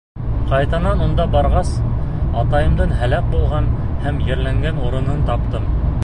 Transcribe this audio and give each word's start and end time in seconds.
—Ҡайтанан 0.51 1.01
унда 1.07 1.25
барғас, 1.33 1.73
атайымдың 2.43 2.95
һәләк 3.01 3.27
булған 3.33 3.67
һәм 4.07 4.17
ерләнгән 4.31 4.81
урынын 4.87 5.21
таптым. 5.29 5.69